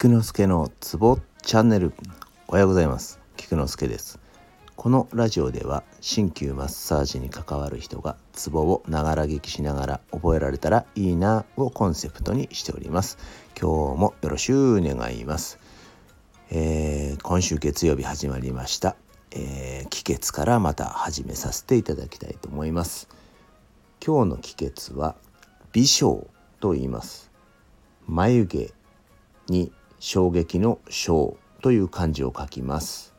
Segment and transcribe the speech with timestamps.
[0.00, 1.92] 菊之助のツボチャンネル。
[2.46, 3.18] おはようございます。
[3.36, 4.20] 菊之助です。
[4.76, 13.18] このラジオでは鍼灸マッサージに関わる人がツボをながら聞きしながら覚えられたらいいなをコンセプトにしております。
[13.60, 15.58] 今日もよろしゅう願います、
[16.50, 18.94] えー、今週月曜日始まりました、
[19.32, 23.08] えー、気血からまた始めさせていただきたいと思います。
[24.06, 25.16] 今日の気血は
[25.72, 26.24] 微笑
[26.60, 27.32] と言います。
[28.06, 28.72] 眉毛
[29.48, 33.14] に衝撃の衝という漢字を書きます。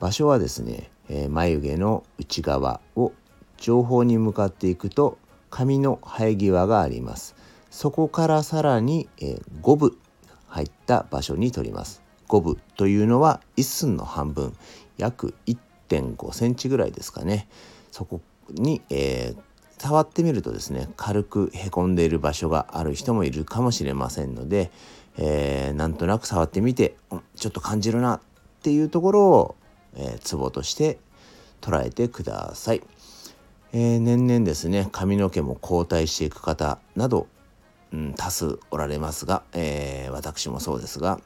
[0.00, 3.12] 場所はですね、えー、眉毛の内側を
[3.56, 5.18] 上方に向かっていくと
[5.50, 7.34] 髪の生え際があります。
[7.70, 9.96] そこからさらに、えー、5分
[10.46, 12.02] 入った場所に取ります。
[12.28, 14.52] 5分というのは1寸の半分。
[14.96, 17.48] 約1.5センチぐらいですかね。
[17.90, 24.70] そこに、えー、触ってみるとですね軽くへこんでいる場所がある人もいるかもしれませんので、
[25.18, 26.96] えー、なんとなく触ってみて
[27.36, 28.20] ちょっと感じるなっ
[28.62, 29.56] ていうところを、
[29.96, 30.98] えー、ツボとして
[31.60, 32.82] 捉えてください、
[33.72, 37.26] えー、年々ですね髪の毛も後退していく方など、
[37.92, 41.20] うん、多数おられますが、えー、私もそうですが、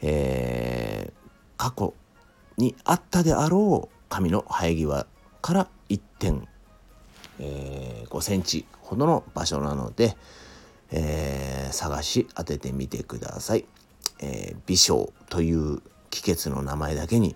[0.00, 1.94] えー、過去
[2.56, 5.06] にあったであろう髪の生え際
[5.40, 6.48] から1点
[7.38, 10.16] えー、5センチほどの場所なので、
[10.92, 13.64] えー、探し当ててみてください。
[14.20, 17.34] えー、美少という気血の名前だけに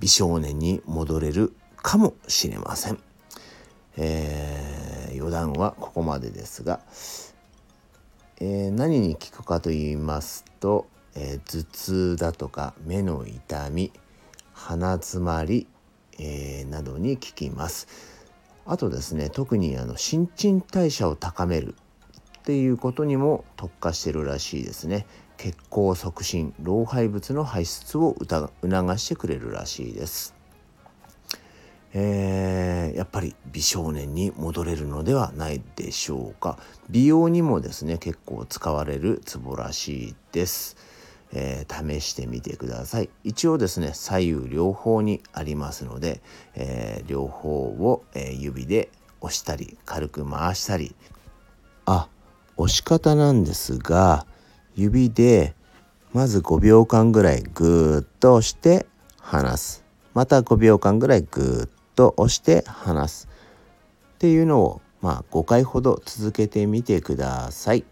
[0.00, 2.98] 美少年に戻れるかもしれません。
[3.98, 6.80] えー、余談はここまでですが、
[8.40, 13.92] えー、何に効くかと言いますと、えー、頭痛だとか目の痛み
[14.52, 15.66] 鼻詰まり、
[16.18, 17.86] えー、などに効きます。
[18.66, 21.76] あとですね特にあの新陳代謝を高める
[22.46, 25.04] っていうことにも特化してるらしいですね。
[25.36, 30.32] 血行促進老廃物の排出を促してくれるらしいです、
[31.92, 36.56] えー、やっぱり美少年に戻れるのではないでしょうか。
[36.88, 40.76] 美容にもですね結構使われるツボらしいです。
[41.32, 43.10] えー、試してみてください。
[43.24, 46.22] 一応ですね左右両方にありますので、
[46.54, 48.88] えー、両方を、え、指で
[49.20, 50.94] 押したり軽く回したり。
[51.86, 52.08] あ
[52.56, 54.26] 押し方なんですが
[54.74, 55.54] 指で
[56.12, 58.86] まず5秒間ぐらいグーッと押して
[59.20, 59.84] 離す
[60.14, 63.28] また5秒間ぐらいグーッと押して離す
[64.14, 67.84] っていうのをまあ5回ほど続けてみてください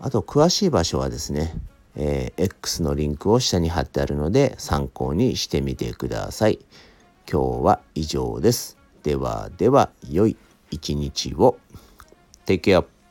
[0.00, 1.54] あと詳しい場所はですね
[1.94, 6.58] えー、X のリンクを下に貼ってあるので参考にしてみてください。
[7.30, 8.78] 今日は以上です。
[9.02, 10.36] ではでは良い
[10.70, 11.58] 一日を。
[12.46, 13.01] Take care.